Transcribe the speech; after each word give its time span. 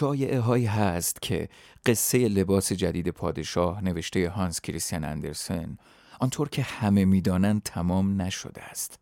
شایعه 0.00 0.40
هایی 0.40 0.66
هست 0.66 1.22
که 1.22 1.48
قصه 1.86 2.28
لباس 2.28 2.72
جدید 2.72 3.08
پادشاه 3.08 3.84
نوشته 3.84 4.28
هانس 4.28 4.60
کریستیان 4.60 5.04
اندرسن 5.04 5.78
آنطور 6.20 6.48
که 6.48 6.62
همه 6.62 7.04
می‌دانند 7.04 7.62
تمام 7.62 8.22
نشده 8.22 8.62
است. 8.62 8.98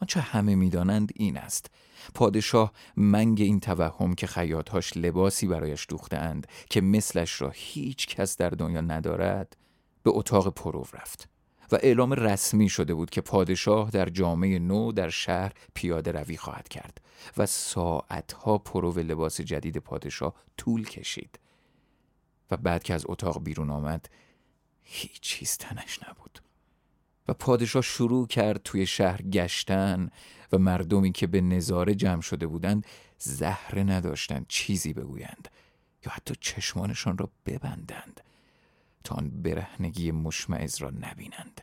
آنچه 0.00 0.20
همه 0.20 0.54
می‌دانند 0.54 1.12
این 1.14 1.36
است. 1.36 1.70
پادشاه 2.14 2.72
منگ 2.96 3.40
این 3.40 3.60
توهم 3.60 4.14
که 4.14 4.26
خیاطهاش 4.26 4.96
لباسی 4.96 5.46
برایش 5.46 5.86
دوختند 5.88 6.46
که 6.70 6.80
مثلش 6.80 7.42
را 7.42 7.50
هیچ 7.54 8.06
کس 8.06 8.36
در 8.36 8.50
دنیا 8.50 8.80
ندارد 8.80 9.56
به 10.02 10.10
اتاق 10.14 10.54
پرو 10.54 10.86
رفت. 10.92 11.28
و 11.72 11.76
اعلام 11.82 12.12
رسمی 12.12 12.68
شده 12.68 12.94
بود 12.94 13.10
که 13.10 13.20
پادشاه 13.20 13.90
در 13.90 14.08
جامعه 14.08 14.58
نو 14.58 14.92
در 14.92 15.08
شهر 15.08 15.52
پیاده 15.74 16.12
روی 16.12 16.36
خواهد 16.36 16.68
کرد 16.68 17.00
و 17.36 17.46
ساعتها 17.46 18.58
پرو 18.58 18.98
لباس 18.98 19.40
جدید 19.40 19.76
پادشاه 19.76 20.34
طول 20.56 20.84
کشید 20.84 21.38
و 22.50 22.56
بعد 22.56 22.82
که 22.82 22.94
از 22.94 23.04
اتاق 23.08 23.42
بیرون 23.42 23.70
آمد 23.70 24.10
هیچ 24.82 25.20
چیز 25.20 25.56
تنش 25.56 25.98
نبود 26.08 26.40
و 27.28 27.34
پادشاه 27.34 27.82
شروع 27.82 28.26
کرد 28.26 28.62
توی 28.62 28.86
شهر 28.86 29.22
گشتن 29.22 30.10
و 30.52 30.58
مردمی 30.58 31.12
که 31.12 31.26
به 31.26 31.40
نظاره 31.40 31.94
جمع 31.94 32.20
شده 32.20 32.46
بودند 32.46 32.86
زهره 33.18 33.82
نداشتند 33.82 34.46
چیزی 34.48 34.92
بگویند 34.92 35.48
یا 36.06 36.12
حتی 36.12 36.34
چشمانشان 36.40 37.18
را 37.18 37.30
ببندند. 37.46 38.20
آن 39.12 39.30
برهنگی 39.42 40.10
مشمعز 40.10 40.76
را 40.76 40.90
نبینند. 40.90 41.60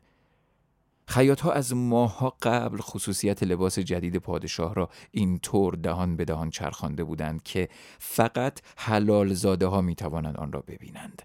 خیاط 1.07 1.41
ها 1.41 1.51
از 1.51 1.73
ماهها 1.73 2.37
قبل 2.41 2.77
خصوصیت 2.77 3.43
لباس 3.43 3.79
جدید 3.79 4.17
پادشاه 4.17 4.75
را 4.75 4.89
اینطور 5.11 5.75
دهان 5.75 6.15
به 6.15 6.25
دهان 6.25 6.49
چرخانده 6.49 7.03
بودند 7.03 7.43
که 7.43 7.69
فقط 7.99 8.59
حلال 8.77 9.33
زاده 9.33 9.67
ها 9.67 9.81
می 9.81 9.95
توانند 9.95 10.37
آن 10.37 10.51
را 10.51 10.61
ببینند. 10.61 11.21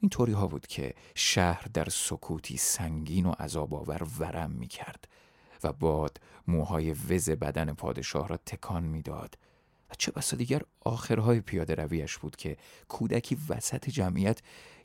این 0.00 0.08
طوری 0.08 0.32
ها 0.32 0.46
بود 0.46 0.66
که 0.66 0.94
شهر 1.14 1.66
در 1.74 1.88
سکوتی 1.88 2.56
سنگین 2.56 3.26
و 3.26 3.30
عذاب 3.30 3.74
آور 3.74 4.06
ورم 4.18 4.50
می 4.50 4.66
کرد 4.66 5.08
و 5.64 5.72
باد 5.72 6.20
موهای 6.48 6.92
وز 6.92 7.30
بدن 7.30 7.72
پادشاه 7.72 8.28
را 8.28 8.36
تکان 8.36 8.82
می‌داد. 8.82 9.38
و 9.90 9.94
چه 9.98 10.12
بسا 10.12 10.36
دیگر 10.36 10.62
آخرهای 10.80 11.40
پیاده 11.40 11.74
رویش 11.74 12.18
بود 12.18 12.36
که 12.36 12.56
کودکی 12.88 13.38
وسط 13.48 13.90
جمعیت 13.90 14.40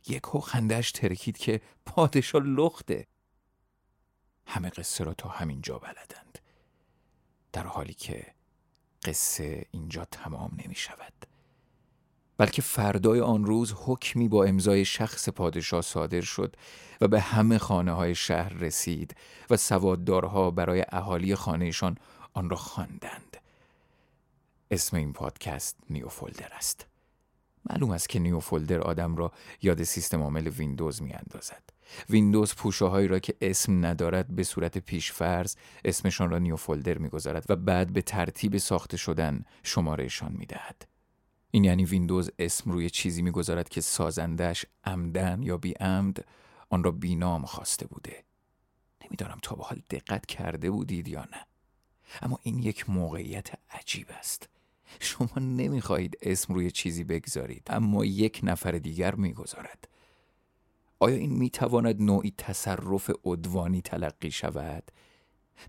یک 0.10 0.26
خندش 0.26 0.92
ترکید 0.92 1.38
که 1.38 1.62
پادشاه 1.86 2.42
لخته 2.42 3.08
همه 4.48 4.70
قصه 4.70 5.04
را 5.04 5.16
همین 5.30 5.62
جا 5.62 5.80
بلدند 5.80 6.40
در 7.54 7.64
حالی 7.64 7.94
که 7.94 8.26
قصه 9.04 9.66
اینجا 9.72 10.06
تمام 10.06 10.58
نمی 10.66 10.76
شود 10.76 11.14
بلکه 12.38 12.62
فردای 12.62 13.22
آن 13.22 13.46
روز 13.46 13.74
حکمی 13.78 14.28
با 14.28 14.44
امضای 14.44 14.86
شخص 14.86 15.30
پادشاه 15.30 15.82
صادر 15.82 16.22
شد 16.22 16.56
و 17.02 17.08
به 17.08 17.20
همه 17.20 17.58
خانه 17.58 17.92
های 17.92 18.16
شهر 18.16 18.54
رسید 18.54 19.16
و 19.50 19.58
سواددارها 19.58 20.52
برای 20.52 20.86
اهالی 20.90 21.36
خانهشان 21.36 21.98
آن 22.34 22.50
را 22.50 22.58
خواندند. 22.58 23.38
اسم 24.72 24.98
این 24.98 25.14
پادکست 25.14 25.78
نیوفولدر 25.90 26.54
است. 26.54 26.88
معلوم 27.70 27.92
است 27.92 28.10
که 28.10 28.20
New 28.20 28.40
Folder 28.40 28.80
آدم 28.80 29.16
را 29.16 29.32
یاد 29.62 29.84
سیستم 29.84 30.22
عامل 30.22 30.48
ویندوز 30.48 31.02
می 31.02 31.14
اندازد. 31.14 31.64
ویندوز 32.10 32.56
پوشههایی 32.56 33.08
را 33.08 33.20
که 33.20 33.36
اسم 33.42 33.86
ندارد 33.86 34.36
به 34.36 34.44
صورت 34.44 34.78
پیشفرض 34.78 35.56
اسمشان 35.86 36.30
را 36.30 36.40
New 36.40 36.59
Folder 36.59 36.98
می‌گذارد 36.98 37.46
و 37.50 37.56
بعد 37.56 37.94
به 37.94 38.02
ترتیب 38.02 38.58
ساخته 38.58 38.98
شدن 38.98 39.44
شمارهشان 39.64 40.32
می‌دهد. 40.32 40.88
این 41.52 41.64
یعنی 41.64 41.86
ویندوز 41.86 42.32
اسم 42.40 42.72
روی 42.72 42.90
چیزی 42.90 43.22
می‌گذارد 43.22 43.70
که 43.70 43.82
سازندش 43.82 44.66
عمدا 44.84 45.44
یا 45.44 45.58
بی 45.58 45.72
عمد 45.72 46.26
آن 46.70 46.84
را 46.84 46.92
بینام 46.92 47.46
خواسته 47.46 47.88
بوده 47.88 48.24
نمی‌دانم 49.06 49.38
تا 49.42 49.56
به 49.56 49.64
حال 49.64 49.82
دقت 49.90 50.26
کرده 50.26 50.72
بودید 50.72 51.08
یا 51.08 51.22
نه 51.22 51.46
اما 52.22 52.40
این 52.44 52.60
یک 52.60 52.90
موقعیت 52.90 53.50
عجیب 53.70 54.08
است 54.10 54.50
شما 55.00 55.30
نمی‌خواهید 55.38 56.18
اسم 56.22 56.54
روی 56.54 56.72
چیزی 56.72 57.04
بگذارید 57.04 57.68
اما 57.70 58.06
یک 58.06 58.40
نفر 58.44 58.72
دیگر 58.72 59.16
می‌گذارد 59.16 59.90
آیا 61.00 61.16
این 61.16 61.34
می‌تواند 61.34 62.02
نوعی 62.02 62.34
تصرف 62.38 63.12
عدوانی 63.26 63.82
تلقی 63.82 64.32
شود؟ 64.32 64.92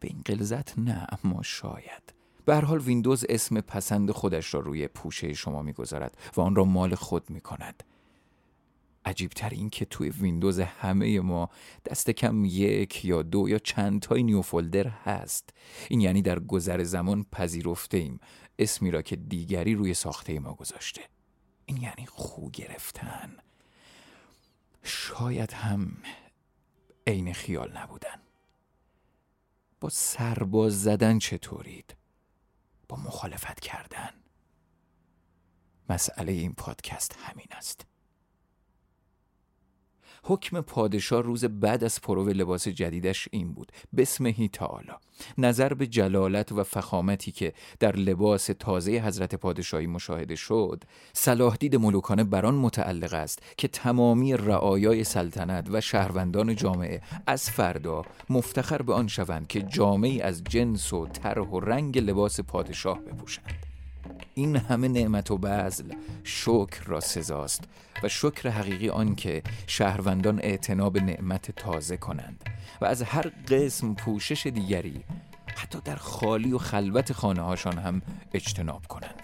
به 0.00 0.08
این 0.08 0.22
قلزت 0.24 0.78
نه 0.78 1.06
اما 1.24 1.42
شاید 1.42 2.14
به 2.44 2.54
هر 2.54 2.64
حال 2.64 2.80
ویندوز 2.80 3.24
اسم 3.28 3.60
پسند 3.60 4.10
خودش 4.10 4.54
را 4.54 4.60
روی 4.60 4.88
پوشه 4.88 5.32
شما 5.32 5.62
می‌گذارد 5.62 6.16
و 6.36 6.40
آن 6.40 6.54
را 6.54 6.64
مال 6.64 6.94
خود 6.94 7.30
می 7.30 7.40
کند. 7.40 7.82
عجیبتر 9.04 9.50
این 9.50 9.70
که 9.70 9.84
توی 9.84 10.10
ویندوز 10.10 10.60
همه 10.60 11.20
ما 11.20 11.50
دست 11.90 12.10
کم 12.10 12.44
یک 12.44 13.04
یا 13.04 13.22
دو 13.22 13.48
یا 13.48 13.58
چند 13.58 14.00
تای 14.00 14.22
نیو 14.22 14.42
فولدر 14.42 14.86
هست 14.88 15.50
این 15.88 16.00
یعنی 16.00 16.22
در 16.22 16.38
گذر 16.38 16.82
زمان 16.82 17.26
پذیرفته 17.32 17.96
ایم 17.96 18.20
اسمی 18.58 18.90
را 18.90 19.02
که 19.02 19.16
دیگری 19.16 19.74
روی 19.74 19.94
ساخته 19.94 20.40
ما 20.40 20.54
گذاشته. 20.54 21.02
این 21.66 21.76
یعنی 21.76 22.06
خو 22.06 22.50
گرفتن. 22.50 23.36
شاید 24.82 25.52
هم 25.52 25.96
عین 27.06 27.32
خیال 27.32 27.76
نبودن. 27.76 28.20
با 29.80 29.88
سرباز 29.88 30.82
زدن 30.82 31.18
چطورید؟ 31.18 31.96
با 32.88 32.96
مخالفت 32.96 33.60
کردن. 33.60 34.10
مسئله 35.88 36.32
این 36.32 36.54
پادکست 36.54 37.16
همین 37.18 37.46
است. 37.50 37.86
حکم 40.28 40.60
پادشاه 40.60 41.22
روز 41.22 41.44
بعد 41.44 41.84
از 41.84 42.00
پرو 42.00 42.28
لباس 42.28 42.68
جدیدش 42.68 43.28
این 43.32 43.52
بود. 43.52 43.72
بسمهی 43.96 44.48
تعالی. 44.48 44.92
نظر 45.38 45.74
به 45.74 45.86
جلالت 45.86 46.52
و 46.52 46.64
فخامتی 46.64 47.32
که 47.32 47.52
در 47.80 47.96
لباس 47.96 48.50
تازه 48.58 48.92
حضرت 48.92 49.34
پادشاهی 49.34 49.86
مشاهده 49.86 50.36
شد 50.36 50.84
صلاح 51.12 51.56
دید 51.56 51.76
ملوکانه 51.76 52.24
بران 52.24 52.54
متعلق 52.54 53.14
است 53.14 53.42
که 53.56 53.68
تمامی 53.68 54.36
رعایای 54.36 55.04
سلطنت 55.04 55.66
و 55.70 55.80
شهروندان 55.80 56.56
جامعه 56.56 57.00
از 57.26 57.50
فردا 57.50 58.02
مفتخر 58.30 58.82
به 58.82 58.94
آن 58.94 59.08
شوند 59.08 59.46
که 59.46 59.62
جامعی 59.62 60.20
از 60.20 60.44
جنس 60.44 60.92
و 60.92 61.06
طرح 61.06 61.46
و 61.46 61.60
رنگ 61.60 61.98
لباس 61.98 62.40
پادشاه 62.40 63.00
بپوشند. 63.00 63.67
این 64.38 64.56
همه 64.56 64.88
نعمت 64.88 65.30
و 65.30 65.38
بذل 65.38 65.92
شکر 66.24 66.84
را 66.86 67.00
سزاست 67.00 67.64
و 68.02 68.08
شکر 68.08 68.48
حقیقی 68.48 68.88
آن 68.88 69.14
که 69.14 69.42
شهروندان 69.66 70.38
اعتناب 70.42 70.98
نعمت 70.98 71.50
تازه 71.50 71.96
کنند 71.96 72.44
و 72.80 72.84
از 72.84 73.02
هر 73.02 73.32
قسم 73.48 73.94
پوشش 73.94 74.46
دیگری 74.46 75.04
حتی 75.56 75.78
در 75.84 75.96
خالی 75.96 76.52
و 76.52 76.58
خلوت 76.58 77.12
خانه 77.12 77.42
هاشان 77.42 77.78
هم 77.78 78.02
اجتناب 78.34 78.86
کنند. 78.86 79.22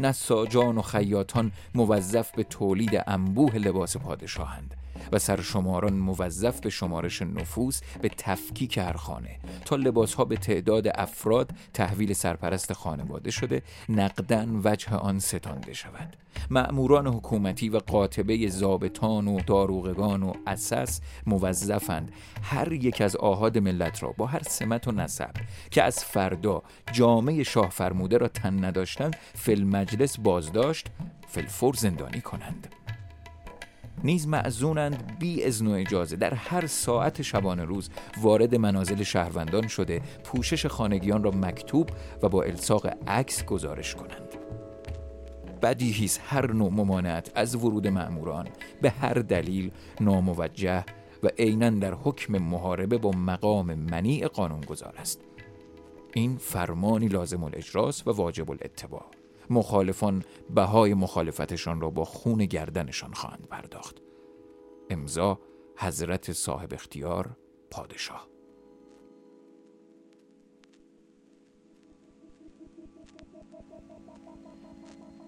نساجان 0.00 0.78
و 0.78 0.82
خیاطان 0.82 1.52
موظف 1.74 2.30
به 2.30 2.44
تولید 2.44 3.02
انبوه 3.06 3.56
لباس 3.56 3.96
پادشاهند. 3.96 4.74
و 5.12 5.18
سرشماران 5.18 5.92
موظف 5.92 6.60
به 6.60 6.70
شمارش 6.70 7.22
نفوس 7.22 7.80
به 8.02 8.08
تفکیک 8.08 8.78
هر 8.78 8.92
خانه 8.92 9.38
تا 9.64 9.76
لباس 9.76 10.14
ها 10.14 10.24
به 10.24 10.36
تعداد 10.36 10.88
افراد 10.94 11.50
تحویل 11.74 12.12
سرپرست 12.12 12.72
خانواده 12.72 13.30
شده 13.30 13.62
نقدن 13.88 14.60
وجه 14.64 14.94
آن 14.94 15.18
ستانده 15.18 15.72
شود. 15.72 16.16
مأموران 16.50 17.06
حکومتی 17.06 17.68
و 17.68 17.78
قاطبه 17.78 18.48
زابطان 18.48 19.28
و 19.28 19.40
داروغگان 19.40 20.22
و 20.22 20.32
اساس 20.46 21.00
موظفند. 21.26 22.12
هر 22.42 22.72
یک 22.72 23.00
از 23.00 23.16
آهاد 23.16 23.58
ملت 23.58 24.02
را 24.02 24.14
با 24.16 24.26
هر 24.26 24.42
سمت 24.42 24.88
و 24.88 24.92
نسب 24.92 25.34
که 25.70 25.82
از 25.82 26.04
فردا 26.04 26.62
جامعه 26.92 27.42
شاه 27.42 27.70
فرموده 27.70 28.18
را 28.18 28.28
تن 28.28 28.64
نداشتند 28.64 29.16
فل 29.34 29.64
مجلس 29.64 30.20
بازداشت 30.20 30.86
فلفور 31.28 31.74
زندانی 31.74 32.20
کنند. 32.20 32.77
نیز 34.04 34.28
معزونند 34.28 35.18
بی 35.18 35.44
اذن 35.44 35.66
و 35.66 35.70
اجازه. 35.70 36.16
در 36.16 36.34
هر 36.34 36.66
ساعت 36.66 37.22
شبانه 37.22 37.64
روز 37.64 37.90
وارد 38.22 38.54
منازل 38.54 39.02
شهروندان 39.02 39.66
شده 39.68 40.02
پوشش 40.24 40.66
خانگیان 40.66 41.22
را 41.22 41.30
مکتوب 41.30 41.90
و 42.22 42.28
با 42.28 42.42
الساق 42.42 42.86
عکس 43.06 43.44
گزارش 43.44 43.94
کنند. 43.94 44.34
بدیهی 45.62 46.10
هر 46.26 46.52
نوع 46.52 46.70
ممانعت 46.70 47.32
از 47.34 47.54
ورود 47.54 47.86
مأموران. 47.86 48.48
به 48.82 48.90
هر 48.90 49.14
دلیل 49.14 49.70
ناموجه 50.00 50.84
و 51.22 51.28
عینا 51.38 51.70
در 51.70 51.94
حکم 51.94 52.38
محاربه 52.38 52.98
با 52.98 53.10
مقام 53.10 53.74
منیع 53.74 54.26
قانونگذار 54.26 54.94
است. 54.98 55.20
این 56.14 56.36
فرمانی 56.36 57.08
لازم 57.08 57.44
الاجراست 57.44 58.08
و 58.08 58.12
واجب 58.12 58.50
الاتباع 58.50 59.17
مخالفان 59.50 60.22
بهای 60.54 60.94
مخالفتشان 60.94 61.80
را 61.80 61.90
با 61.90 62.04
خون 62.04 62.44
گردنشان 62.44 63.12
خواهند 63.12 63.46
پرداخت. 63.50 63.96
امضا 64.90 65.38
حضرت 65.76 66.32
صاحب 66.32 66.74
اختیار 66.74 67.36
پادشاه. 67.70 68.28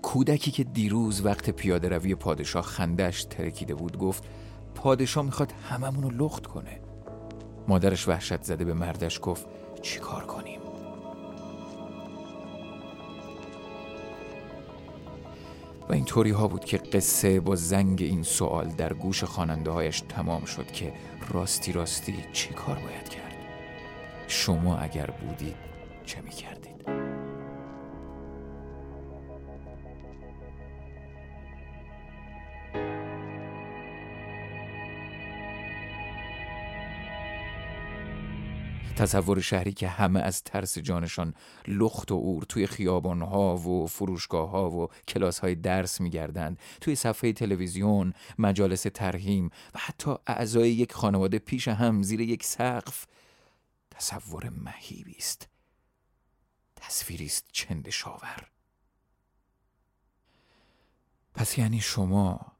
کودکی 0.02 0.50
که 0.50 0.64
دیروز 0.64 1.26
وقت 1.26 1.50
پیاده 1.50 1.88
روی 1.88 2.14
پادشاه 2.14 2.62
خندش 2.62 3.24
ترکیده 3.24 3.74
بود 3.74 3.98
گفت 3.98 4.24
پادشاه 4.74 5.24
می‌خواد 5.24 5.52
هممون 5.52 6.02
رو 6.02 6.10
لخت 6.10 6.46
کنه. 6.46 6.80
مادرش 7.68 8.08
وحشت 8.08 8.42
زده 8.42 8.64
به 8.64 8.74
مردش 8.74 9.20
گفت 9.22 9.46
چی 9.82 9.98
کار 9.98 10.26
کنیم؟ 10.26 10.59
و 15.90 15.92
این 15.92 16.04
طوری 16.04 16.30
ها 16.30 16.48
بود 16.48 16.64
که 16.64 16.78
قصه 16.78 17.40
با 17.40 17.56
زنگ 17.56 18.02
این 18.02 18.22
سوال 18.22 18.68
در 18.68 18.92
گوش 18.92 19.24
خواننده 19.24 19.70
هایش 19.70 20.00
تمام 20.00 20.44
شد 20.44 20.66
که 20.66 20.92
راستی 21.28 21.72
راستی 21.72 22.14
چی 22.32 22.54
کار 22.54 22.74
باید 22.74 23.08
کرد 23.08 23.34
شما 24.28 24.78
اگر 24.78 25.06
بودید 25.06 25.56
چه 26.06 26.20
می 26.20 26.30
کردید؟ 26.30 26.69
تصور 39.00 39.40
شهری 39.40 39.72
که 39.72 39.88
همه 39.88 40.20
از 40.20 40.42
ترس 40.42 40.78
جانشان 40.78 41.34
لخت 41.68 42.12
و 42.12 42.14
اور 42.14 42.42
توی 42.42 42.66
خیابانها 42.66 43.56
و 43.56 43.86
فروشگاه 43.86 44.54
و 44.54 44.86
کلاس 45.08 45.38
های 45.38 45.54
درس 45.54 46.00
میگردند 46.00 46.58
توی 46.80 46.94
صفحه 46.94 47.32
تلویزیون 47.32 48.12
مجالس 48.38 48.82
ترهیم 48.82 49.50
و 49.74 49.78
حتی 49.78 50.14
اعضای 50.26 50.70
یک 50.70 50.92
خانواده 50.92 51.38
پیش 51.38 51.68
هم 51.68 52.02
زیر 52.02 52.20
یک 52.20 52.44
سقف. 52.44 53.06
تصور 53.90 54.48
مهیبی 54.48 55.16
است. 55.18 55.48
تصویری 56.76 57.26
است 57.26 57.44
چند 57.52 57.90
شاور 57.90 58.46
پس 61.34 61.58
یعنی 61.58 61.80
شما 61.80 62.52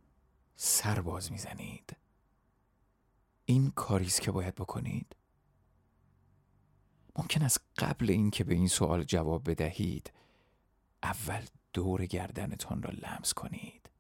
سرباز 0.57 1.33
می‌زنید. 1.33 1.97
این 3.45 3.71
کاری 3.71 4.07
است 4.07 4.21
که 4.21 4.31
باید 4.31 4.55
بکنید 4.55 5.20
ممکن 7.19 7.43
است 7.43 7.61
قبل 7.79 8.11
اینکه 8.11 8.45
به 8.45 8.55
این 8.55 8.69
سوال 8.69 9.05
جواب 9.05 9.51
بدهید 9.51 10.13
اول 11.03 11.43
دور 11.73 12.07
گردنتان 12.07 12.83
را 12.83 12.91
لمس 12.91 13.35
کنید. 13.35 13.91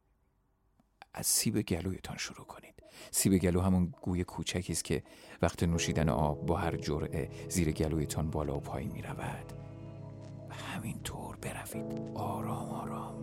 از 1.14 1.26
سیب 1.26 1.60
گلویتان 1.60 2.16
شروع 2.16 2.46
کنید. 2.46 2.82
سیب 3.10 3.36
گلو 3.36 3.60
همون 3.60 3.94
گوی 4.02 4.24
کوچکی 4.24 4.72
است 4.72 4.84
که 4.84 5.02
وقت 5.42 5.62
نوشیدن 5.62 6.08
آب 6.08 6.46
با 6.46 6.56
هر 6.56 6.76
جرعه 6.76 7.30
زیر 7.48 7.72
گلویتان 7.72 8.30
بالا 8.30 8.56
و 8.56 8.60
پایین 8.60 8.92
می 8.92 9.02
رود 9.02 9.52
و 10.50 10.54
همین 10.54 11.02
طور 11.02 11.36
بروید 11.36 12.16
آرام 12.16 12.70
آرام. 12.70 13.14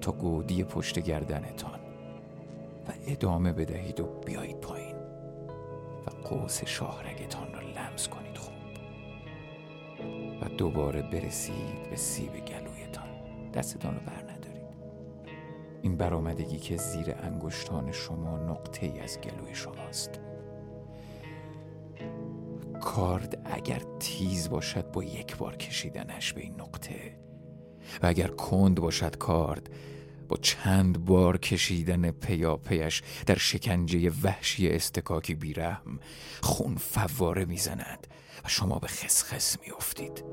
تا 0.00 0.12
گودی 0.12 0.64
پشت 0.64 0.98
گردنتان. 0.98 1.80
و 2.88 2.92
ادامه 3.06 3.52
بدهید 3.52 4.00
و 4.00 4.06
بیایید 4.26 4.60
پایین. 4.60 4.96
و 6.06 6.10
قوس 6.10 6.64
شاهرگتان 6.64 7.52
را 7.52 7.60
لمس 7.60 8.08
کنید. 8.08 8.36
و 8.36 8.57
دوباره 10.58 11.02
برسید 11.02 11.90
به 11.90 11.96
سیب 11.96 12.32
گلویتان. 12.32 13.08
دستتان 13.54 13.94
رو 13.94 14.00
بر 14.00 14.22
ندارید. 14.22 14.66
این 15.82 15.96
برآمدگی 15.96 16.58
که 16.58 16.76
زیر 16.76 17.14
انگشتان 17.18 17.92
شما 17.92 18.38
نقطه 18.38 18.86
ای 18.86 19.00
از 19.00 19.18
گلوی 19.20 19.54
شماست. 19.54 20.20
کارد 22.80 23.42
اگر 23.44 23.82
تیز 24.00 24.50
باشد 24.50 24.90
با 24.90 25.04
یک 25.04 25.36
بار 25.36 25.56
کشیدنش 25.56 26.32
به 26.32 26.40
این 26.40 26.54
نقطه 26.60 27.18
و 28.02 28.06
اگر 28.06 28.28
کند 28.28 28.80
باشد 28.80 29.16
کارد 29.16 29.70
با 30.28 30.36
چند 30.36 31.04
بار 31.04 31.38
کشیدن 31.38 32.10
پیاپیش 32.10 33.02
در 33.26 33.38
شکنجه 33.38 34.10
وحشی 34.22 34.68
استکاکی 34.68 35.34
بیرحم 35.34 35.98
خون 36.40 36.76
فواره 36.76 37.44
می‌زند 37.44 38.06
و 38.44 38.48
شما 38.48 38.78
به 38.78 38.86
خسخس 38.86 39.56
میافتید 39.66 40.24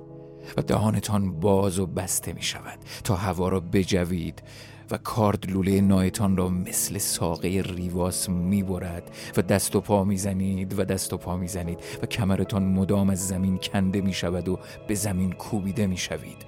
و 0.57 0.61
دهانتان 0.61 1.39
باز 1.39 1.79
و 1.79 1.85
بسته 1.85 2.33
می 2.33 2.41
شود 2.41 2.79
تا 3.03 3.15
هوا 3.15 3.49
را 3.49 3.59
بجوید 3.59 4.43
و 4.91 4.97
کارد 4.97 5.51
لوله 5.51 5.81
نایتان 5.81 6.37
را 6.37 6.49
مثل 6.49 6.97
ساقه 6.97 7.63
ریواس 7.65 8.29
می 8.29 8.63
برد 8.63 9.15
و 9.37 9.41
دست 9.41 9.75
و 9.75 9.81
پا 9.81 10.03
می 10.03 10.17
زنید 10.17 10.79
و 10.79 10.83
دست 10.83 11.13
و 11.13 11.17
پا 11.17 11.37
می 11.37 11.47
زنید 11.47 11.79
و 12.03 12.05
کمرتان 12.05 12.63
مدام 12.63 13.09
از 13.09 13.27
زمین 13.27 13.57
کنده 13.57 14.01
می 14.01 14.13
شود 14.13 14.47
و 14.47 14.59
به 14.87 14.95
زمین 14.95 15.31
کوبیده 15.31 15.87
می 15.87 15.97
شوید 15.97 16.45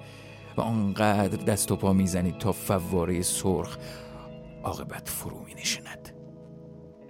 و 0.58 0.60
آنقدر 0.60 1.44
دست 1.44 1.72
و 1.72 1.76
پا 1.76 1.92
می 1.92 2.06
زنید 2.06 2.38
تا 2.38 2.52
فواره 2.52 3.22
سرخ 3.22 3.78
عاقبت 4.64 5.08
فرو 5.08 5.44
می 5.44 5.54
نشند 5.54 6.14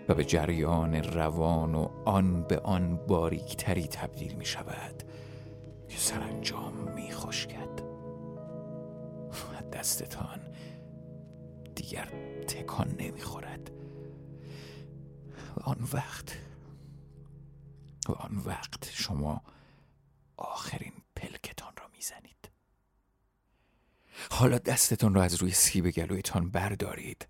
و 0.08 0.14
به 0.14 0.24
جریان 0.24 0.94
روان 0.94 1.74
و 1.74 1.88
آن 2.04 2.42
به 2.42 2.58
آن 2.58 2.96
باریکتری 2.96 3.86
تبدیل 3.86 4.34
می 4.34 4.44
شود 4.44 5.02
که 5.88 5.98
سرانجام 5.98 6.74
می 6.94 7.12
خشکد 7.12 7.88
دستتان 9.72 10.40
دیگر 11.74 12.08
تکان 12.48 12.94
نمی 12.98 13.20
خورد 13.20 13.70
و 15.56 15.60
آن 15.62 15.88
وقت 15.92 16.38
و 18.08 18.12
آن 18.12 18.42
وقت 18.46 18.90
شما 18.92 19.42
آخرین 20.36 20.92
پلکتان 21.16 21.72
را 21.76 21.88
می‌زنید. 21.94 22.37
حالا 24.30 24.58
دستتان 24.58 25.14
را 25.14 25.22
از 25.22 25.34
روی 25.34 25.52
سیب 25.52 25.90
گلویتان 25.90 26.50
بردارید 26.50 27.28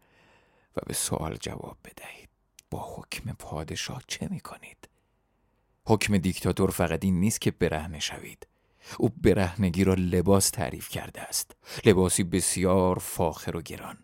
و 0.77 0.81
به 0.87 0.95
سوال 0.95 1.37
جواب 1.37 1.77
بدهید. 1.85 2.29
با 2.71 2.95
حکم 2.97 3.33
پادشاه 3.33 4.03
چه 4.07 4.29
می 4.31 4.41
کنید؟ 4.41 4.89
حکم 5.87 6.19
دیکتاتور 6.19 6.71
فقط 6.71 7.05
این 7.05 7.21
نیست 7.21 7.41
که 7.41 7.51
برهنه 7.51 8.01
شوید. 8.01 8.47
او 8.99 9.09
برهنگی 9.09 9.85
را 9.85 9.95
لباس 9.95 10.51
تعریف 10.51 10.89
کرده 10.89 11.21
است. 11.21 11.57
لباسی 11.85 12.25
بسیار 12.25 12.99
فاخر 12.99 13.57
و 13.57 13.63
گران. 13.63 13.99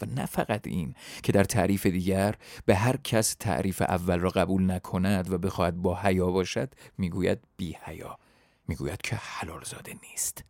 و 0.00 0.06
نه 0.06 0.26
فقط 0.26 0.66
این 0.66 0.94
که 1.22 1.32
در 1.32 1.44
تعریف 1.44 1.86
دیگر 1.86 2.34
به 2.66 2.74
هر 2.74 2.96
کس 2.96 3.36
تعریف 3.40 3.82
اول 3.82 4.18
را 4.18 4.30
قبول 4.30 4.70
نکند 4.70 5.32
و 5.32 5.38
بخواهد 5.38 5.76
با 5.82 6.00
حیا 6.00 6.30
باشد 6.30 6.74
می‌گوید 6.98 7.38
بی 7.56 7.76
حیا 7.82 8.18
می‌گوید 8.68 9.02
که 9.02 9.16
حلال 9.16 9.64
زاده 9.64 9.94
نیست. 10.10 10.44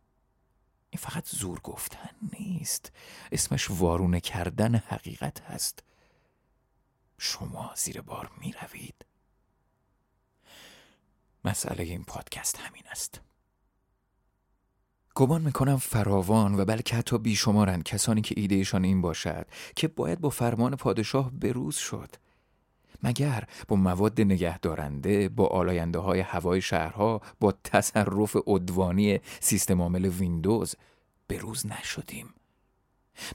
این 0.95 1.01
فقط 1.01 1.29
زور 1.29 1.59
گفتن 1.59 2.09
نیست. 2.39 2.91
اسمش 3.31 3.71
وارونه 3.71 4.19
کردن 4.19 4.75
حقیقت 4.75 5.41
هست. 5.41 5.83
شما 7.17 7.71
زیر 7.75 8.01
بار 8.01 8.31
می 8.37 8.53
روید 8.61 9.05
مسئله 11.45 11.83
این 11.83 12.03
پادکست 12.03 12.57
همین 12.57 12.83
است. 12.91 13.21
گمان 15.15 15.41
می‌کنم 15.41 15.77
فراوان 15.77 16.59
و 16.59 16.65
بلکه 16.65 16.95
حتی 16.95 17.17
بیشمارند 17.17 17.83
کسانی 17.83 18.21
که 18.21 18.35
ایدهشان 18.37 18.83
این 18.83 19.01
باشد 19.01 19.47
که 19.75 19.87
باید 19.87 20.19
با 20.19 20.29
فرمان 20.29 20.75
پادشاه 20.75 21.31
بروز 21.31 21.75
شد. 21.75 22.15
مگر 23.05 23.43
با 23.67 23.75
مواد 23.75 24.21
نگهدارنده 24.21 25.29
با 25.29 25.47
آلاینده 25.47 25.99
های 25.99 26.19
هوای 26.19 26.61
شهرها 26.61 27.21
با 27.39 27.53
تصرف 27.63 28.37
ادوانی 28.47 29.19
سیستم 29.39 29.81
عامل 29.81 30.05
ویندوز 30.05 30.75
بروز 31.27 31.65
نشدیم. 31.67 32.33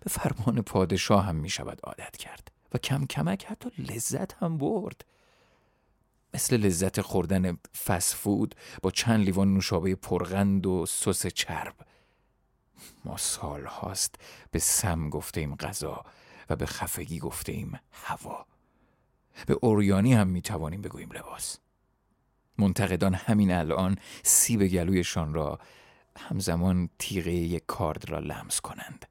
به 0.04 0.10
فرمان 0.10 0.62
پادشاه 0.62 1.24
هم 1.24 1.36
می 1.36 1.50
شود 1.50 1.80
عادت 1.84 2.16
کرد 2.16 2.52
و 2.74 2.78
کم 2.78 3.06
کمک 3.06 3.44
حتی 3.44 3.70
لذت 3.78 4.32
هم 4.32 4.58
برد. 4.58 5.04
مثل 6.34 6.56
لذت 6.56 7.00
خوردن 7.00 7.58
فسفود 7.84 8.54
با 8.82 8.90
چند 8.90 9.24
لیوان 9.24 9.54
نوشابه 9.54 9.94
پرغند 9.94 10.66
و 10.66 10.86
سس 10.86 11.26
چرب. 11.26 11.74
ما 13.04 13.16
سال 13.16 13.64
هاست 13.64 14.14
به 14.50 14.58
سم 14.58 15.10
گفته 15.10 15.40
ایم 15.40 15.54
غذا 15.54 16.04
و 16.50 16.56
به 16.56 16.66
خفگی 16.66 17.18
گفته 17.18 17.52
ایم 17.52 17.80
هوا. 17.92 18.49
به 19.46 19.58
اوریانی 19.60 20.14
هم 20.14 20.28
می 20.28 20.42
توانیم 20.42 20.82
بگوییم 20.82 21.12
لباس. 21.12 21.58
منتقدان 22.58 23.14
همین 23.14 23.52
الان 23.52 23.96
سیب 24.22 24.66
گلویشان 24.66 25.34
را 25.34 25.58
همزمان 26.18 26.88
تیغه 26.98 27.32
یک 27.32 27.62
کارد 27.66 28.10
را 28.10 28.18
لمس 28.18 28.60
کنند. 28.60 29.06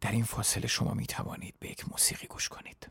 در 0.00 0.12
این 0.12 0.24
فاصله 0.24 0.66
شما 0.66 0.94
می 0.94 1.06
توانید 1.06 1.54
به 1.60 1.70
یک 1.70 1.88
موسیقی 1.90 2.26
گوش 2.26 2.48
کنید. 2.48 2.90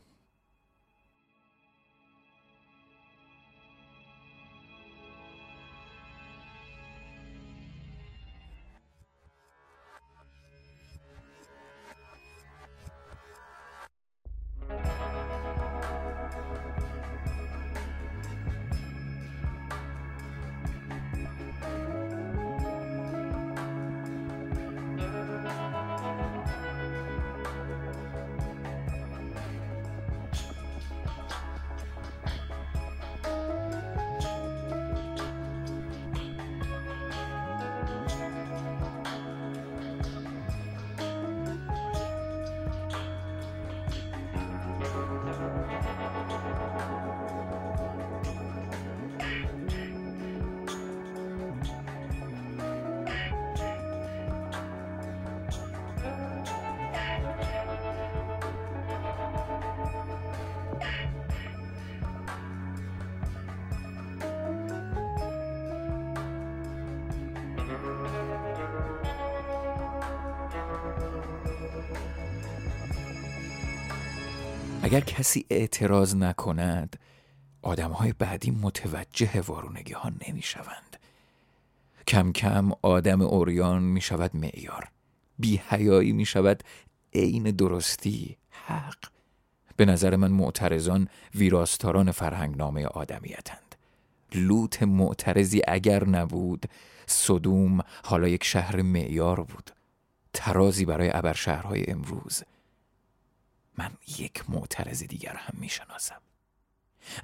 اگر 74.84 75.00
کسی 75.00 75.46
اعتراض 75.50 76.16
نکند 76.16 76.98
آدمهای 77.62 78.12
بعدی 78.18 78.50
متوجه 78.50 79.40
وارونگی 79.40 79.92
ها 79.92 80.12
نمی 80.28 80.42
شوند. 80.42 80.96
کم 82.06 82.32
کم 82.32 82.70
آدم 82.82 83.22
اوریان 83.22 83.82
می 83.82 84.00
شود 84.00 84.36
معیار. 84.36 84.88
بیهیایی 85.38 86.12
می 86.12 86.24
شود 86.24 86.62
عین 87.14 87.42
درستی 87.42 88.36
حق. 88.50 88.98
به 89.76 89.84
نظر 89.84 90.16
من 90.16 90.30
معترضان 90.30 91.08
ویراستاران 91.34 92.10
فرهنگنامه 92.10 92.86
آدمیتند. 92.86 93.74
لوت 94.34 94.82
معترضی 94.82 95.60
اگر 95.68 96.04
نبود 96.04 96.66
صدوم 97.06 97.80
حالا 98.04 98.28
یک 98.28 98.44
شهر 98.44 98.82
معیار 98.82 99.40
بود. 99.40 99.70
ترازی 100.32 100.84
برای 100.84 101.10
ابرشهرهای 101.12 101.90
امروز. 101.90 102.42
من 103.78 103.90
یک 104.18 104.50
معترض 104.50 105.02
دیگر 105.02 105.36
هم 105.36 105.60
می‌شناسم. 105.60 106.20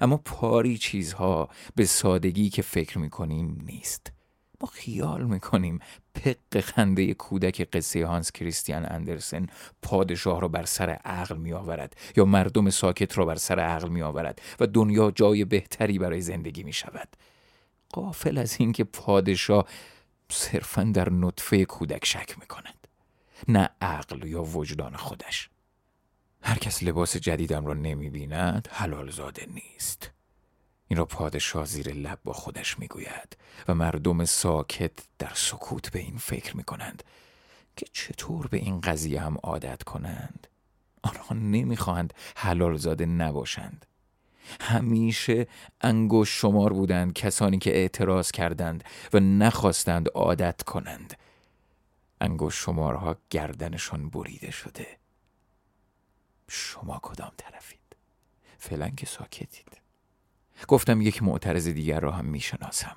اما 0.01 0.17
پاری 0.17 0.77
چیزها 0.77 1.49
به 1.75 1.85
سادگی 1.85 2.49
که 2.49 2.61
فکر 2.61 2.97
می‌کنیم 2.97 3.57
نیست. 3.65 4.11
ما 4.61 4.67
خیال 4.67 5.23
می‌کنیم 5.23 5.79
پق 6.13 6.59
خنده 6.59 7.13
کودک 7.13 7.61
قصه 7.61 8.05
هانس 8.05 8.31
کریستیان 8.31 8.85
اندرسن 8.85 9.47
پادشاه 9.81 10.41
را 10.41 10.47
بر 10.47 10.65
سر 10.65 10.89
عقل 10.89 11.37
می 11.37 11.53
آورد 11.53 11.95
یا 12.17 12.25
مردم 12.25 12.69
ساکت 12.69 13.17
را 13.17 13.25
بر 13.25 13.35
سر 13.35 13.59
عقل 13.59 13.89
می 13.89 14.01
آورد 14.01 14.41
و 14.59 14.67
دنیا 14.67 15.11
جای 15.11 15.45
بهتری 15.45 15.99
برای 15.99 16.21
زندگی 16.21 16.63
می 16.63 16.73
شود 16.73 17.15
قافل 17.89 18.37
از 18.37 18.55
اینکه 18.59 18.83
پادشاه 18.83 19.65
صرفا 20.31 20.83
در 20.83 21.09
نطفه 21.09 21.65
کودک 21.65 22.05
شک 22.05 22.39
می 22.39 22.45
کند 22.45 22.87
نه 23.47 23.69
عقل 23.81 24.27
یا 24.27 24.43
وجدان 24.43 24.95
خودش. 24.95 25.49
هر 26.41 26.57
کس 26.57 26.83
لباس 26.83 27.17
جدیدم 27.17 27.65
را 27.65 27.73
نمی 27.73 28.09
بیند 28.09 28.67
حلال 28.71 29.11
زاده 29.11 29.45
نیست. 29.45 30.11
این 30.87 30.97
را 30.97 31.05
پادشاه 31.05 31.65
زیر 31.65 31.93
لب 31.93 32.19
با 32.23 32.33
خودش 32.33 32.79
می‌گوید 32.79 33.37
و 33.67 33.75
مردم 33.75 34.25
ساکت 34.25 34.91
در 35.19 35.31
سکوت 35.33 35.91
به 35.91 35.99
این 35.99 36.17
فکر 36.17 36.57
می 36.57 36.63
کنند 36.63 37.03
که 37.75 37.85
چطور 37.93 38.47
به 38.47 38.57
این 38.57 38.81
قضیه 38.81 39.21
هم 39.21 39.37
عادت 39.43 39.83
کنند. 39.83 40.47
آنها 41.01 41.35
نمی‌خواهند 41.35 42.13
حلال 42.35 42.77
زاده 42.77 43.05
نباشند. 43.05 43.85
همیشه 44.61 45.47
انگوش 45.81 46.41
شمار 46.41 46.73
بودند 46.73 47.13
کسانی 47.13 47.57
که 47.57 47.75
اعتراض 47.75 48.31
کردند 48.31 48.83
و 49.13 49.19
نخواستند 49.19 50.09
عادت 50.09 50.63
کنند. 50.63 51.17
انگوش 52.21 52.55
شمارها 52.65 53.15
گردنشان 53.29 54.09
بریده 54.09 54.51
شده. 54.51 54.98
شما 56.49 56.99
کدام 57.03 57.31
طرفید؟ 57.37 57.79
فعلا 58.57 58.89
که 58.89 59.05
ساکتید. 59.05 59.81
گفتم 60.67 61.01
یک 61.01 61.23
معترض 61.23 61.67
دیگر 61.67 61.99
را 61.99 62.11
هم 62.11 62.25
می‌شناسم. 62.25 62.95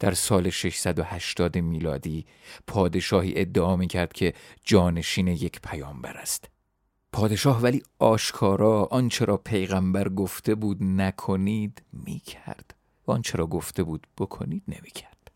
در 0.00 0.14
سال 0.14 0.50
680 0.50 1.58
میلادی 1.58 2.26
پادشاهی 2.66 3.32
ادعا 3.36 3.76
می 3.76 3.86
کرد 3.86 4.12
که 4.12 4.34
جانشین 4.64 5.28
یک 5.28 5.60
پیامبر 5.60 6.16
است. 6.16 6.48
پادشاه 7.12 7.62
ولی 7.62 7.82
آشکارا 7.98 8.84
آنچه 8.84 9.24
را 9.24 9.36
پیغمبر 9.36 10.08
گفته 10.08 10.54
بود 10.54 10.82
نکنید 10.82 11.82
می 11.92 12.18
کرد 12.18 12.74
و 13.06 13.12
آنچه 13.12 13.38
را 13.38 13.46
گفته 13.46 13.82
بود 13.82 14.06
بکنید 14.18 14.62
نمی 14.68 14.90
کرد 14.90 15.30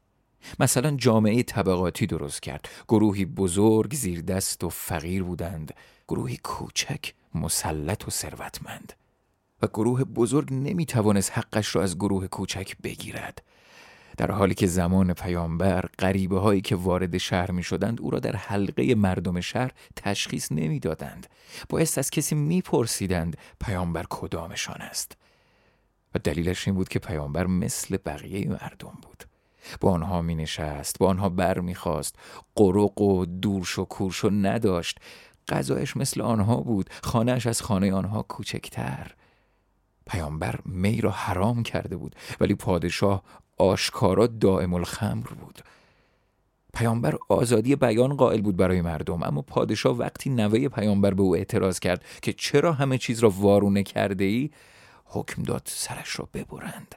مثلا 0.61 0.90
جامعه 0.90 1.42
طبقاتی 1.42 2.06
درست 2.06 2.42
کرد. 2.42 2.68
گروهی 2.88 3.25
بزرگ 3.25 3.94
زیر 3.94 4.21
دست 4.21 4.64
و 4.64 4.68
فقیر 4.68 5.23
بودند. 5.23 5.75
گروهی 6.09 6.37
کوچک 6.37 7.12
مسلط 7.34 8.08
و 8.08 8.10
ثروتمند 8.10 8.92
و 9.62 9.66
گروه 9.66 10.04
بزرگ 10.04 10.52
نمی 10.52 10.86
توانست 10.86 11.32
حقش 11.38 11.76
را 11.76 11.82
از 11.82 11.96
گروه 11.96 12.26
کوچک 12.26 12.76
بگیرد. 12.82 13.42
در 14.16 14.30
حالی 14.30 14.54
که 14.54 14.66
زمان 14.66 15.12
پیامبر 15.12 15.84
غریبه 15.98 16.40
هایی 16.40 16.60
که 16.60 16.76
وارد 16.76 17.18
شهر 17.18 17.50
می 17.50 17.62
شدند 17.62 18.00
او 18.00 18.10
را 18.10 18.18
در 18.18 18.36
حلقه 18.36 18.94
مردم 18.94 19.40
شهر 19.40 19.70
تشخیص 19.96 20.52
نمی 20.52 20.78
دادند 20.78 21.26
بایست 21.68 21.98
از 21.98 22.10
کسی 22.10 22.34
می 22.34 22.62
پرسیدند 22.62 23.36
پیامبر 23.60 24.06
کدامشان 24.10 24.80
است. 24.80 25.16
و 26.14 26.18
دلیلش 26.18 26.68
این 26.68 26.76
بود 26.76 26.88
که 26.88 26.98
پیامبر 26.98 27.46
مثل 27.46 27.96
بقیه 28.06 28.48
مردم 28.48 28.98
بود. 29.02 29.24
با 29.80 29.92
آنها 29.92 30.22
می 30.22 30.34
نشست 30.34 30.98
با 30.98 31.08
آنها 31.08 31.28
بر 31.28 31.60
می 31.60 31.74
خواست 31.74 32.16
قرق 32.54 33.00
و 33.00 33.24
دورش 33.24 33.78
و 33.78 33.84
کورش 33.84 34.24
و 34.24 34.30
نداشت. 34.30 35.00
غذایش 35.49 35.96
مثل 35.96 36.20
آنها 36.20 36.56
بود. 36.56 36.90
خانهش 37.02 37.46
از 37.46 37.62
خانه 37.62 37.92
آنها 37.92 38.22
کوچکتر. 38.22 39.14
پیامبر 40.06 40.61
می 40.64 41.00
را 41.00 41.11
حرام 41.11 41.62
کرده 41.62 41.96
بود 41.96 42.16
ولی 42.40 42.54
پادشاه 42.54 43.22
آشکارا 43.58 44.26
دائم 44.26 44.75
الخمر 44.75 45.26
بود. 45.26 45.62
پیامبر 46.75 47.18
آزادی 47.28 47.76
بیان 47.76 48.16
قائل 48.16 48.40
بود 48.40 48.56
برای 48.56 48.80
مردم 48.80 49.22
اما 49.22 49.42
پادشاه 49.42 49.96
وقتی 49.96 50.30
نوه 50.30 50.68
پیامبر 50.68 51.14
به 51.14 51.22
او 51.22 51.37
اعتراض 51.37 51.78
کرد 51.78 52.04
که 52.22 52.32
چرا 52.32 52.72
همه 52.72 52.99
چیز 52.99 53.20
را 53.20 53.30
وارونه 53.30 53.82
کرده 53.82 54.25
ای 54.25 54.50
حکم 55.04 55.42
داد 55.42 55.62
سرش 55.64 56.18
را 56.18 56.28
ببرند. 56.34 56.94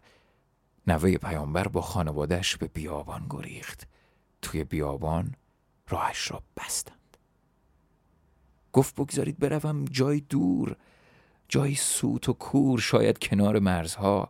نوه 0.87 1.17
پیامبر 1.17 1.67
با 1.67 1.81
خانوادهش 1.81 2.57
به 2.57 2.67
بیابان 2.67 3.25
گریخت. 3.29 3.87
توی 4.41 4.63
بیابان 4.63 5.35
راهش 5.89 6.31
را 6.31 6.43
بستند. 6.57 7.04
گفت 8.75 8.96
بگذارید 8.96 9.39
بروم 9.39 9.86
جای 9.86 10.20
دور 10.20 10.75
جایی 11.50 11.75
سوت 11.75 12.29
و 12.29 12.34
کور 12.34 12.79
شاید 12.79 13.20
کنار 13.20 13.60
مرزها. 13.60 14.29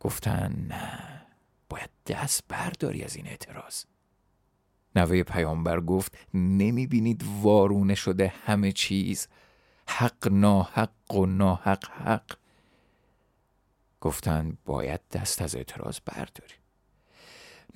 گفتن 0.00 0.66
نه 0.68 1.22
باید 1.68 1.90
دست 2.06 2.44
برداری 2.48 3.04
از 3.04 3.16
این 3.16 3.26
اعتراض. 3.26 3.84
نوه 4.96 5.22
پیامبر 5.22 5.80
گفت 5.80 6.18
نمی 6.34 6.86
بینید 6.86 7.24
وارونه 7.42 7.94
شده 7.94 8.32
همه 8.46 8.72
چیز؟ 8.72 9.28
حق 9.88 10.28
ناحق 10.28 11.14
و 11.14 11.26
ناحق 11.26 11.90
حق. 11.90 12.36
گفتن 14.00 14.58
باید 14.64 15.00
دست 15.12 15.42
از 15.42 15.56
اعتراض 15.56 15.98
برداری. 16.06 16.54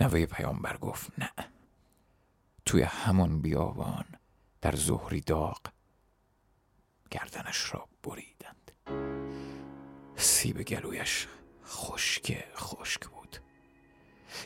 نوه 0.01 0.27
پیامبر 0.27 0.77
گفت 0.77 1.13
نه. 1.19 1.31
توی 2.65 2.83
همان 2.83 3.41
بیابان 3.41 4.05
در 4.61 4.77
ظهری 4.77 5.21
داغ 5.21 5.61
گردنش 7.12 7.75
را 7.75 7.88
بریدند. 8.02 8.73
سیب 10.16 10.62
گلویش 10.62 11.28
خشک 11.66 12.45
خشک 12.57 13.07
بود. 13.07 13.37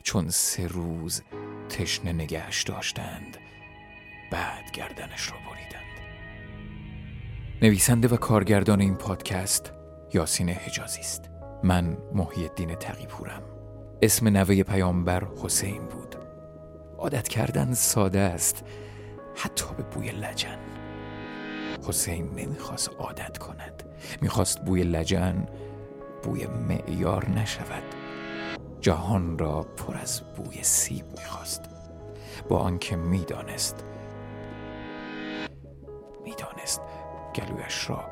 چون 0.03 0.29
سه 0.29 0.67
روز 0.67 1.23
تشنه 1.69 2.13
نگهش 2.13 2.63
داشتند 2.63 3.37
بعد 4.33 4.71
گردنش 4.71 5.31
را 5.31 5.37
بریدند. 5.39 5.97
نویسنده 7.63 8.09
و 8.09 8.17
کارگردان 8.17 8.81
این 8.81 8.95
پادکست 8.95 9.73
یاسین 10.15 10.49
حجازی 10.49 11.01
است. 11.01 11.31
من 11.63 11.99
محی 12.15 12.43
الدین 12.43 12.75
تقیپورم. 12.75 13.43
اسم 14.03 14.29
نوه 14.29 14.63
پیامبر 14.63 15.25
حسین 15.43 15.87
بود. 15.87 16.17
عادت 16.99 17.29
کردن 17.29 17.75
ساده 17.75 18.19
است 18.19 18.65
حتی 19.37 19.67
به 19.77 19.83
بوی 19.83 20.09
لجن. 20.11 20.86
حسین 21.89 22.31
نمی‌خواست 22.35 22.91
عادت 22.99 23.39
کند. 23.39 23.83
می‌خواست 24.21 24.61
بوی 24.65 24.83
لجن 24.83 25.47
بوی 26.23 26.47
معیار 26.47 27.29
نشود. 27.31 27.83
جهان 28.81 29.39
را 29.39 29.63
پر 29.63 29.97
از 29.97 30.23
بوی 30.37 30.63
سیب 30.63 31.05
می‌خواست. 31.11 31.61
با 32.49 32.59
آنکه 32.59 32.97
می‌دانست 32.97 33.85
می‌دانست 36.25 36.81
گلویش 37.35 37.91
را 37.91 38.05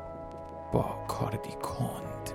با 0.73 1.05
کاردی 1.07 1.51
کند. 1.51 2.31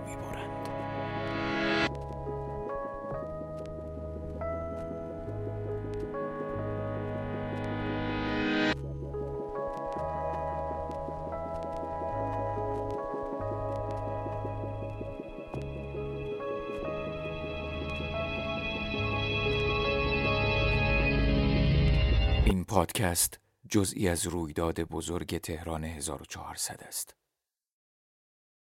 پادکست 22.70 23.40
جزئی 23.70 24.08
از 24.08 24.26
رویداد 24.26 24.80
بزرگ 24.80 25.38
تهران 25.38 25.84
1400 25.84 26.82
است. 26.82 27.19